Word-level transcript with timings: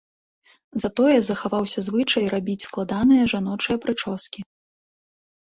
Затое 0.83 1.17
захаваўся 1.29 1.79
звычай 1.89 2.25
рабіць 2.33 2.65
складаныя 2.71 3.23
жаночыя 3.35 3.77
прычоскі. 3.85 4.39